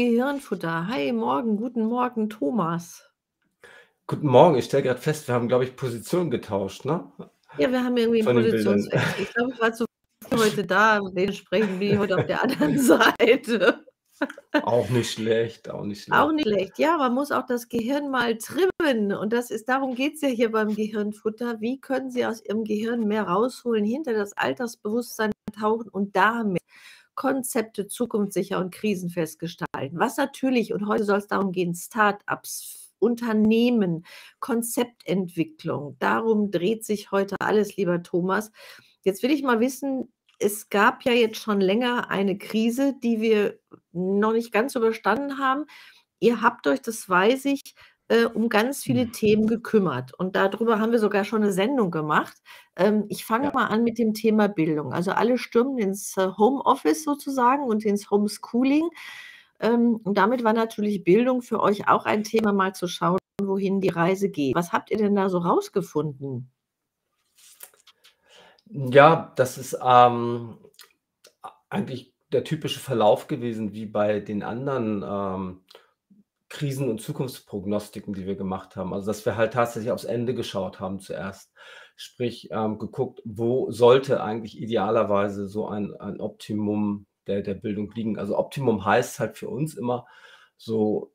[0.00, 0.86] Gehirnfutter.
[0.86, 3.10] Hi, morgen, guten Morgen, Thomas.
[4.06, 4.56] Guten Morgen.
[4.56, 7.10] Ich stelle gerade fest, wir haben, glaube ich, Position getauscht, ne?
[7.58, 8.36] Ja, wir haben irgendwie Von.
[8.36, 9.22] Positionswechsel.
[9.24, 9.86] Ich glaube, ich war zu
[10.36, 13.84] heute da und dementsprechend bin ich heute auf der anderen Seite.
[14.62, 16.46] Auch nicht schlecht, auch nicht Auch schlecht.
[16.46, 16.78] nicht schlecht.
[16.78, 20.52] Ja, man muss auch das Gehirn mal trimmen und das ist darum geht's ja hier
[20.52, 21.60] beim Gehirnfutter.
[21.60, 26.62] Wie können Sie aus Ihrem Gehirn mehr rausholen, hinter das Altersbewusstsein tauchen und damit
[27.18, 29.98] Konzepte zukunftssicher und krisenfest gestalten?
[29.98, 34.06] Was natürlich und heute soll's darum gehen, Start-ups, Unternehmen,
[34.38, 35.96] Konzeptentwicklung.
[35.98, 38.52] Darum dreht sich heute alles, lieber Thomas.
[39.02, 43.58] Jetzt will ich mal wissen, es gab ja jetzt schon länger eine Krise, die wir
[43.90, 45.64] noch nicht ganz überstanden haben.
[46.20, 47.74] Ihr habt euch, das weiß ich,
[48.08, 49.12] äh, um ganz viele Mhm.
[49.12, 52.36] Themen gekümmert und da drüber haben wir sogar schon 'ne Sendung gemacht.
[52.76, 53.52] Ähm, ich fange Ja.
[53.54, 54.92] mal an mit dem Thema Bildung.
[54.94, 58.88] Also, alle stürmen ins, äh, Homeoffice sozusagen und ins Homeschooling.
[59.60, 63.80] Ähm, und damit war natürlich Bildung für euch auch ein Thema, mal zu schauen, wohin
[63.82, 64.54] die Reise geht.
[64.56, 66.50] Was habt ihr denn da so rausgefunden?
[68.70, 70.58] Ja, das ist, ähm,
[71.70, 75.62] eigentlich der typische Verlauf gewesen wie bei den anderen, ähm,
[76.48, 78.94] Krisen und Zukunftsprognostiken, die wir gemacht haben.
[78.94, 81.52] Also, dass wir halt tatsächlich aufs Ende geschaut haben zuerst.
[81.96, 88.18] Sprich, ähm, geguckt, wo sollte eigentlich idealerweise so ein ein Optimum der der Bildung liegen?
[88.18, 90.06] Also, Optimum heißt halt für uns immer
[90.56, 91.12] so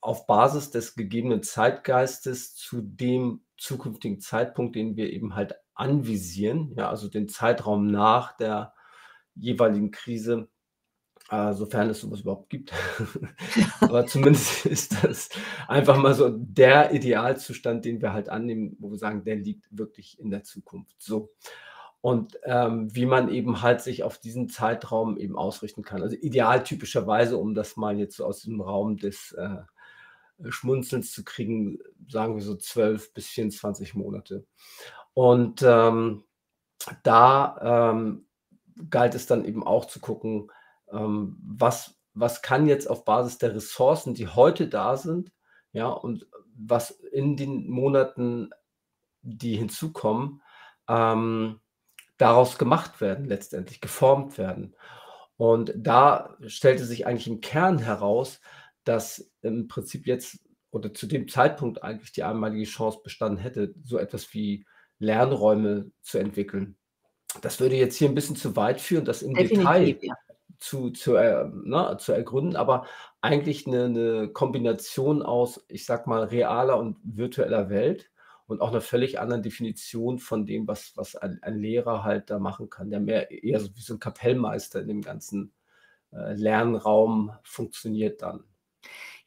[0.00, 6.90] auf Basis des gegebenen Zeitgeistes zu dem zukünftigen Zeitpunkt, den wir eben halt anvisieren, ja,
[6.90, 8.74] also den Zeitraum nach der
[9.34, 10.48] jeweiligen Krise,
[11.32, 12.72] äh, sofern es so was überhaupt gibt.
[13.80, 15.30] Aber zumindest ist das
[15.66, 20.20] einfach mal so der Idealzustand, den wir halt annehmen, wo wir sagen, der liegt wirklich
[20.20, 21.32] in der Zukunft, so.
[22.02, 26.02] Und, ähm, wie man eben halt sich auf diesen Zeitraum eben ausrichten kann.
[26.02, 29.62] Also, ideal typischerweise, um das mal jetzt so aus dem Raum des, äh,
[30.50, 34.44] Schmunzelns zu kriegen, sagen wir so 12 bis 24 Monate.
[35.14, 36.24] Und, ähm,
[37.04, 38.26] da, ähm,
[38.90, 40.50] galt es dann eben auch zu gucken,
[40.92, 45.32] ähm, was was kann jetzt auf Basis der Ressourcen, die heute da sind,
[45.72, 48.50] ja, und was in den Monaten,
[49.22, 50.42] die hinzukommen,
[50.88, 51.60] ähm,
[52.18, 54.76] daraus gemacht werden, letztendlich geformt werden.
[55.38, 58.40] Und da stellte sich eigentlich im Kern heraus,
[58.84, 63.98] dass im Prinzip jetzt oder zu dem Zeitpunkt eigentlich die einmalige Chance bestanden hätte, so
[63.98, 64.66] etwas wie
[64.98, 66.76] Lernräume zu entwickeln.
[67.40, 70.14] Das würde jetzt hier 'n bisschen zu weit führen, das im Definitiv, Detail ja.
[70.62, 72.86] Zu zu äh, ne, zu ergründen, aber
[73.22, 78.10] eigentlich 'ne 'ne Kombination aus, ich sage mal, realer und virtueller Welt
[78.46, 82.38] und auch 'ner völlig anderen Definition von dem, was was ein ein Lehrer halt da
[82.38, 85.52] machen kann, der mehr eher so wie so 'n Kapellmeister in dem ganzen,
[86.12, 88.44] äh, Lernraum funktioniert dann.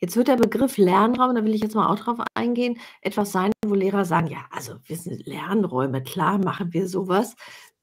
[0.01, 3.51] Jetzt wird der Begriff Lernraum, da will ich jetzt mal auch drauf eingehen, etwas sein,
[3.66, 7.35] wo Lehrer sagen: „Ja, also wissen Sie, Lernräume, klar machen wir so was.“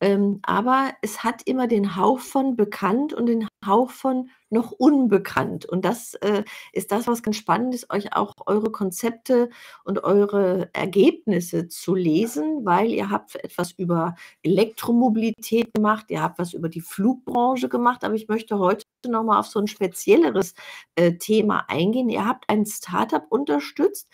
[0.03, 5.65] Ähm, aber es hat immer den Hauch von bekannt und den Hauch von noch unbekannt.
[5.67, 6.43] Und das, äh,
[6.73, 9.49] ist das, was ganz spannend ist, euch auch eure Konzepte
[9.85, 16.53] und eure Ergebnisse zu lesen, weil ihr habt etwas über Elektromobilität gemacht, ihr habt was
[16.53, 20.55] über die Flugbranche gemacht, aber ich möchte heute noch mal auf so 'n spezielleres,
[20.97, 22.09] äh, Thema eingehen.
[22.11, 24.09] Ihr habt ein Start-up unterstützt,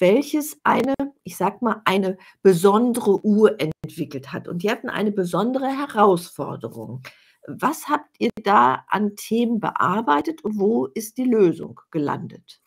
[0.00, 5.68] welches eine, ich sage mal, eine besondere Uhr entwickelt hat und die hatten eine besondere
[5.68, 7.02] Herausforderung.
[7.46, 12.60] Was habt ihr da an Themen bearbeitet und wo ist die Lösung gelandet?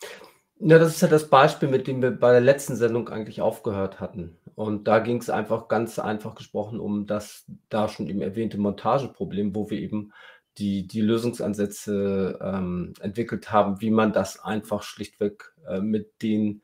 [0.60, 4.00] Ja, das ist ja das Beispiel, mit dem wir bei der letzten Sendung eigentlich aufgehört
[4.00, 4.38] hatten.
[4.54, 9.68] Und da ging's einfach ganz einfach gesprochen um das da schon eben erwähnte Montageproblem, wo
[9.70, 10.12] wir eben
[10.58, 16.62] die die Lösungsansätze, ähm, entwickelt haben, wie man das einfach schlichtweg, äh, mit den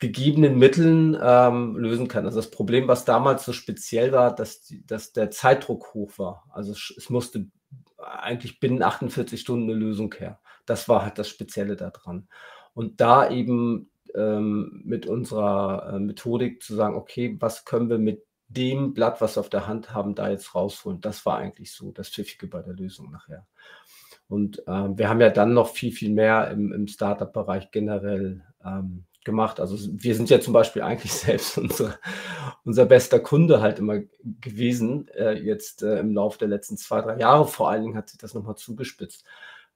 [0.00, 2.24] gegebenen Mitteln, ähm, lösen kann.
[2.26, 6.44] Also, das Problem, was damals so speziell war, dass dass der Zeitdruck hoch war.
[6.52, 7.46] Also, sch es musste
[7.98, 10.40] eigentlich binnen 48 Stunden 'ne Lösung her.
[10.66, 12.28] Das war halt das Spezielle da dran.
[12.74, 18.24] Und da eben, ähm, mit unserer, äh, Methodik zu sagen: „Okay, was können wir mit
[18.48, 21.90] dem Blatt, was wir auf der Hand haben, da jetzt rausholen?“ Das war eigentlich so
[21.92, 23.46] das Pfiffige bei der Lösung nachher.
[24.28, 29.04] Und, ähm, wir haben ja dann noch viel, viel mehr im im Start-up-Bereich generell, ähm,
[29.28, 29.60] gemacht.
[29.60, 31.98] Also, wir sind ja zum Beispiel eigentlich selbst unser
[32.64, 34.00] unser bester Kunde halt immer
[34.40, 38.08] gewesen, äh, jetzt, äh, im Laufe der letzten 2, 3 Jahre vor allen Dingen hat
[38.08, 39.24] sich das noch mal zugespitzt,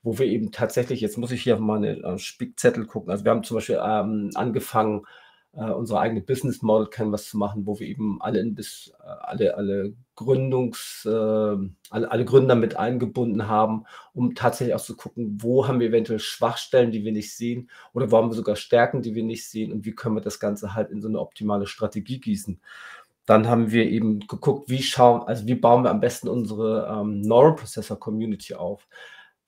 [0.02, 3.10] wo wir eben tatsächlich jetzt muss ich hier auf meine, äh, Spickzettel gucken.
[3.10, 5.06] Also, wir haben zum Beispiel, ähm, angefangen,
[5.54, 9.06] äh, unsere eigene Business Model Canvas zu machen, wo wir eben alle in bis äh,
[9.06, 13.84] alle, alle Gründungs, äh, alle, alle Gründer mit eingebunden haben,
[14.14, 18.10] um tatsächlich auch zu gucken, wo haben wir eventuell Schwachstellen, die wir nicht sehen, oder
[18.10, 20.74] wo haben wir sogar Stärken, die wir nicht sehen und wie können wir das Ganze
[20.74, 22.60] halt in so eine optimale Strategie gießen.
[23.26, 27.20] Dann haben wir eben geguckt, wie schauen, also wie bauen wir am besten unsere ähm,
[27.20, 28.88] Neural Processor Community auf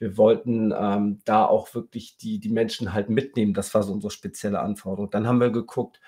[0.04, 3.54] wir wollten ähm, da auch wirklich die, die Menschen halt mitnehmen.
[3.54, 5.10] Das war so unsere spezielle Anforderung.
[5.10, 5.98] Dann haben wir geguckt,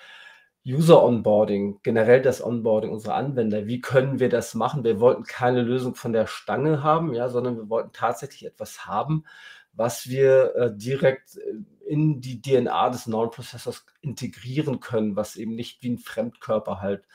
[0.63, 3.65] User Onboarding, generell das Onboarding unserer Anwender.
[3.65, 4.83] Wie können wir das machen?
[4.83, 9.23] Wir wollten keine Lösung von der Stange haben, ja, sondern wir wollten tatsächlich etwas haben,
[9.73, 11.55] was wir äh, direkt äh,
[11.87, 17.07] in die DNA des Non-Prozessors integrieren können, was eben nicht wie ein Fremdkörper halt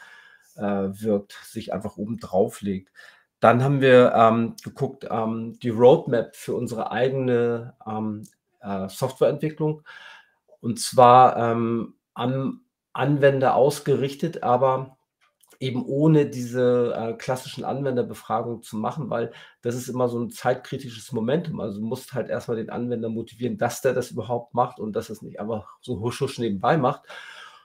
[0.56, 2.90] äh, wirkt, sich einfach oben drauf legt.
[3.43, 8.23] Dann haben wir ähm, geguckt, ähm, die Roadmap für unsere eigene ähm,
[8.61, 9.83] äh, Softwareentwicklung
[10.61, 12.61] und zwar ähm, am
[12.93, 14.97] Anwender ausgerichtet, aber
[15.59, 21.11] eben ohne diese äh, klassischen Anwenderbefragungen zu machen, weil das ist immer so ein zeitkritisches
[21.11, 21.59] Momentum.
[21.59, 25.11] Also du musst halt erstmal den Anwender motivieren, dass der das überhaupt macht und dass
[25.11, 27.03] es nicht einfach so husch husch nebenbei macht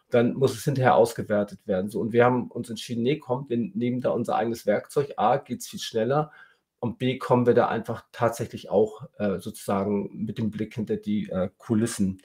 [0.10, 1.90] dann muss es hinterher ausgewertet werden.
[1.90, 5.14] So, und wir haben uns entschieden, nee, komm, wir nehmen da unser eigenes Werkzeug.
[5.18, 6.32] A, geht es viel schneller
[6.80, 11.30] und B, kommen wir da einfach tatsächlich auch äh, sozusagen mit dem Blick hinter die
[11.30, 12.22] äh, Kulissen.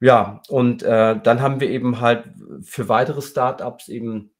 [0.00, 2.26] Ja, und äh, dann haben wir eben halt
[2.62, 4.32] für weitere Startups eben,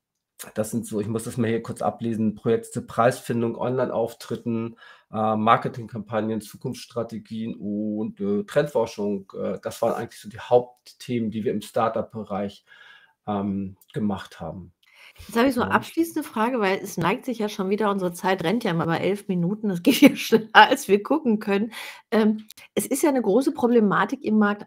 [0.54, 4.76] das sind so, ich muss das mal hier kurz ablesen, Projekte Preisfindung, Online-Auftritten,
[5.14, 9.30] Marketingkampagnen, Zukunftsstrategien und äh, Trendforschung.
[9.38, 12.64] Äh, das waren eigentlich so die Hauptthemen, die wir im Startup-Bereich
[13.26, 14.72] ähm, gemacht haben.
[15.18, 18.12] Jetzt habe ich so eine abschließende Frage, weil es neigt sich ja schon wieder, unsere
[18.12, 21.72] Zeit rennt ja immer bei elf Minuten, das geht ja schneller, als wir gucken können.
[22.10, 24.66] Ähm, es ist ja eine große Problematik im Markt,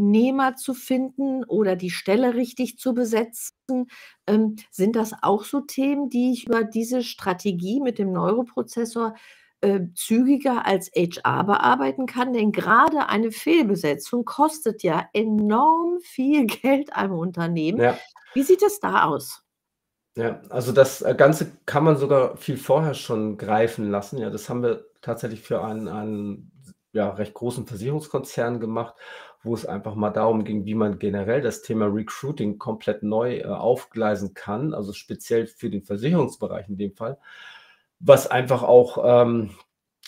[0.00, 3.90] Arbeitnehmer zu finden oder die Stelle richtig zu besetzen.
[4.26, 9.14] Ähm, sind das auch so Themen, die ich über diese Strategie mit dem Neuroprozessor
[9.60, 16.94] äh, zügiger als HR bearbeiten kann, denn gerade eine Fehlbesetzung kostet ja enorm viel Geld
[16.94, 17.80] einem Unternehmen.
[17.80, 17.98] Ja.
[18.32, 19.42] Wie sieht es da aus?
[20.16, 24.18] Ja, also das äh, Ganze kann man sogar viel vorher schon greifen lassen.
[24.18, 26.52] Ja, das haben wir tatsächlich für einen, einen
[26.92, 28.94] ja, recht großen Versicherungskonzern gemacht,
[29.42, 33.44] wo es einfach mal darum ging, wie man generell das Thema Recruiting komplett neu äh,
[33.44, 37.18] aufgleisen kann, also speziell für den Versicherungsbereich in dem Fall
[38.00, 39.50] was einfach auch ähm,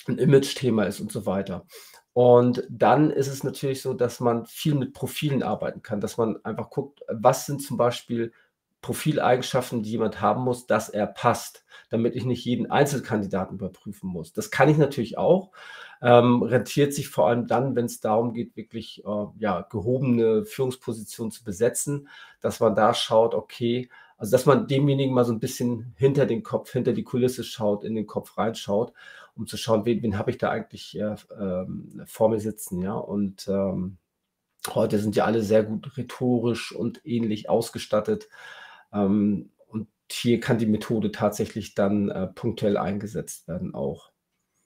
[0.08, 1.66] ein Image-Thema ist und so weiter.
[2.14, 6.42] Und dann ist es natürlich so, dass man viel mit Profilen arbeiten kann, dass man
[6.44, 8.32] einfach guckt, was sind zum Beispiel
[8.82, 14.32] Profileigenschaften, die jemand haben muss, dass er passt, damit ich nicht jeden Einzelkandidaten überprüfen muss.
[14.32, 15.52] Das kann ich natürlich auch.
[16.02, 21.30] Ähm, rentiert sich vor allem dann, wenn es darum geht, wirklich äh, ja, gehobene Führungspositionen
[21.30, 22.08] zu besetzen,
[22.40, 23.88] dass man da schaut, okay,
[24.22, 27.82] also, dass man demjenigen mal so ein bisschen hinter den Kopf, hinter die Kulisse schaut,
[27.82, 28.92] in den Kopf reinschaut,
[29.34, 32.94] um zu schauen, wen, wen habe ich da eigentlich äh, ähm, vor mir sitzen, ja.
[32.94, 33.98] Und ähm,
[34.74, 38.28] heute sind ja alle sehr gut rhetorisch und ähnlich ausgestattet.
[38.92, 44.12] Ähm, und hier kann die Methode tatsächlich dann äh, punktuell eingesetzt werden auch.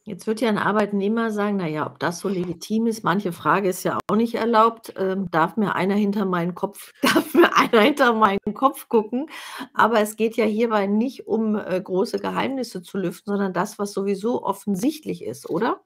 [0.09, 3.69] Jetzt wird ja ein Arbeitnehmer sagen, na ja, ob das so legitim ist, manche Frage
[3.69, 4.95] ist ja auch nicht erlaubt.
[4.97, 9.29] Ähm, darf mir einer hinter meinen Kopf darf mir einer hinter meinen Kopf gucken?
[9.75, 13.93] Aber es geht ja hierbei nicht um, äh, große Geheimnisse zu lüften, sondern das, was
[13.93, 15.81] sowieso offensichtlich ist, oder?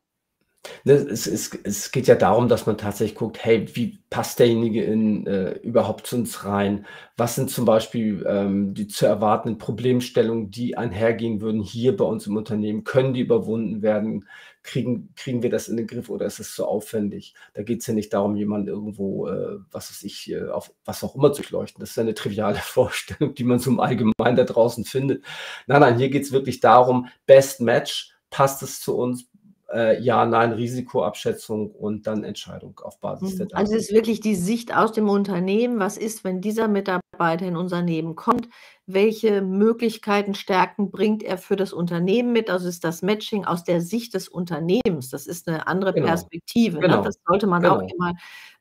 [0.84, 4.82] Ne, es es es geht ja darum, dass man tatsächlich guckt: „Hey, wie passt derjenige
[4.84, 6.86] in äh, überhaupt zu uns rein?
[7.16, 12.26] Was sind zum Beispiel, ähm, die zu erwartenden Problemstellungen, die einhergehen würden hier bei uns
[12.26, 12.84] im Unternehmen?
[12.84, 14.26] Können die überwunden werden?
[14.62, 17.86] Kriegen kriegen wir das in den Griff oder ist es zu aufwendig?“ Da geht es
[17.86, 21.40] ja nicht darum, jemanden irgendwo, äh, was weiß ich, äh, auf was auch immer zu
[21.42, 21.80] durchleuchten.
[21.80, 25.24] Das ist ja 'ne triviale Vorstellung, die man so im Allgemeinen da draußen findet.
[25.66, 29.26] Nein, nein, hier geht es wirklich darum, Best Match, passt es zu uns?
[29.72, 33.52] Äh, Ja, Nein, Risikoabschätzung und dann Entscheidung auf Basis der mhm.
[33.54, 35.78] Also, es ist wirklich die Sicht aus dem Unternehmen.
[35.78, 38.48] Was ist, wenn dieser Mitarbeiter in unser Unternehmen kommt?
[38.92, 42.50] Welche Möglichkeiten, Stärken bringt er für das Unternehmen mit?
[42.50, 45.10] Also, ist das Matching aus der Sicht des Unternehmens.
[45.10, 46.06] Das ist eine andere Genau.
[46.06, 46.82] Perspektive, ne?
[46.88, 47.02] Genau.
[47.02, 47.92] Das sollte man auch Genau.
[47.94, 48.12] immer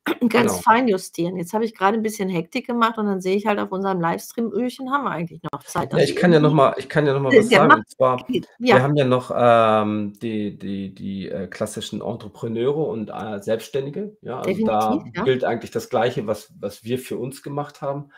[0.29, 0.53] ganz Genau.
[0.63, 1.37] fein justieren.
[1.37, 3.99] Jetzt habe ich gerade ein bisschen Hektik gemacht und dann sehe ich halt auf unserem
[4.01, 5.91] Livestream, Öchen, haben wir eigentlich noch Zeit?
[5.93, 7.67] Ja, ich kann ja noch mal ich kann ja noch mal was sagen.
[7.67, 7.77] mach.
[7.77, 8.81] Und zwar, wir Ja.
[8.81, 14.39] haben ja noch, ähm, die die die, äh, klassischen Entrepreneure und, äh, Selbstständige, ja?
[14.39, 15.23] Also, da ja.
[15.23, 18.11] gilt eigentlich das Gleiche, was was wir für uns gemacht haben.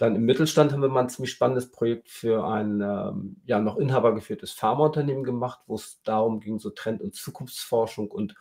[0.00, 3.76] Dann im Mittelstand haben wir mal 'n ziemlich spannendes Projekt für ein, ähm, ja, noch
[3.76, 8.34] inhabergeführtes Pharmaunternehmen gemacht, wo es darum ging, so Trend und Zukunftsforschung und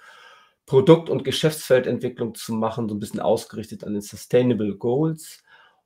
[0.66, 5.44] Produkt und Geschäftsfeldentwicklung zu machen, so 'n bisschen ausgerichtet an den Sustainable Goals.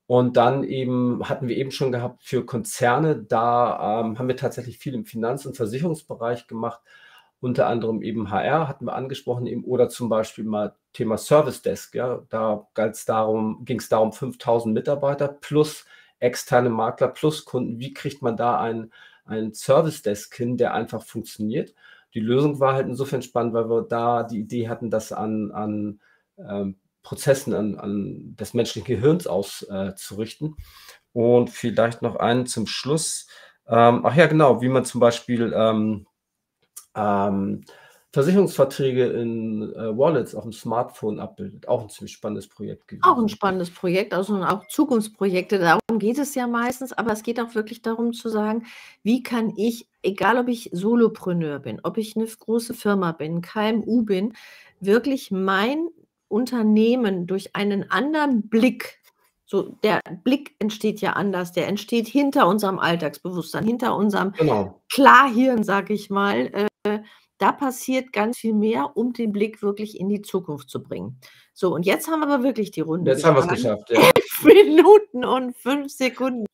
[0.08, 4.78] Und dann eben hatten wir eben schon gehabt für Konzerne, da, ähm, haben wir tatsächlich
[4.78, 6.80] viel im Finanz und Versicherungsbereich gemacht,
[7.40, 11.94] unter anderem eben HR hatten wir angesprochen eben oder zum Beispiel mal Thema Service Desk,
[11.96, 12.24] ja.
[12.30, 12.68] Da
[13.06, 15.86] darum ging's darum, 5.000 Mitarbeiter plus
[16.20, 17.80] externe Makler plus Kunden.
[17.80, 18.92] Wie kriegt man da einen
[19.26, 21.76] einen Service Desk hin, der einfach funktioniert?
[22.14, 26.00] Die Lösung war halt insofern spannend, weil wir da die Idee hatten, das an an,
[26.40, 30.56] ähm, Prozessen an an des menschlichen Gehirns auszurichten.
[30.58, 30.62] Äh,
[31.14, 33.28] und vielleicht noch einen zum Schluss.
[33.68, 36.06] Ähm, ach ja, genau, wie man zum Beispiel, ähm,
[36.98, 37.64] ähm,
[38.14, 41.68] Versicherungsverträge in, äh, Wallets auf'm Smartphone abbildet.
[41.70, 43.30] Auch 'n ziemlich spannendes Projekt Auch 'n gewesen.
[43.30, 45.60] spannendes Projekt, also auch Zukunftsprojekte.
[45.60, 48.66] Darum geht es ja meistens, aber es geht auch wirklich darum zu sagen:
[49.04, 53.42] „Wie kann ich, egal ob ich Solopreneur bin, ob ich 'ne f große Firma bin,
[53.42, 54.34] KMU bin,
[54.80, 55.88] wirklich mein
[56.28, 59.00] Unternehmen durch einen anderen Blick“
[59.46, 64.82] so der Blick entsteht ja anders, der entsteht hinter unserem Alltagsbewusstsein, hinter unserem Genau.
[64.92, 66.52] Klarhirn, sage ich mal.
[67.40, 71.20] Da passiert ganz viel mehr, um den Blick wirklich in die Zukunft zu bringen.
[71.54, 73.84] So, und jetzt haben wir aber wirklich die Runde Jetzt haben wir's geschlagen.
[73.88, 74.44] geschafft, ja.
[74.44, 76.46] 11 Minuten und 5 Sekunden.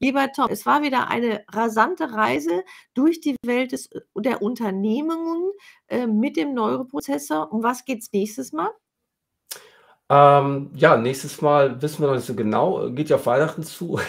[0.00, 5.52] Lieber Tom, es war wieder eine rasante Reise durch die Welt des der Unternehmungen,
[5.86, 7.52] äh, mit dem Neuroprozessor.
[7.52, 8.70] Um was geht's nächstes Mal?
[10.10, 14.00] Ähm, ja, nächstes Mal wissen wir noch nicht so genau, geht ja auf Weihnachten zu.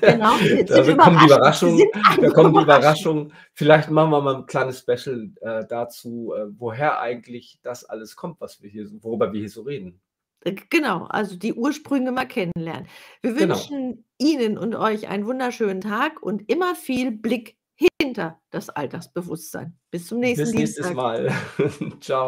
[0.00, 0.32] Genau,
[0.66, 1.84] Da kommen die Überraschungen
[2.20, 2.60] da kommen die.
[2.62, 3.32] Überraschungen.
[3.52, 8.40] Vielleicht machen wir mal 'n kleines Special, äh, dazu, äh, woher eigentlich das alles kommt,
[8.40, 10.00] was wir hier worüber wir hier so reden.
[10.42, 12.86] Äh, genau, also die Ursprünge mal kennenlernen.
[13.22, 13.54] Wir Genau.
[13.54, 17.56] wünschen Ihnen und euch einen wunderschönen Tag und immer viel Blick
[18.00, 19.76] hinter das Alltagsbewusstsein.
[19.90, 20.94] Bis zum nächsten Bis nächstes Dienstag.
[20.94, 21.32] Mal.
[22.00, 22.22] Tschau.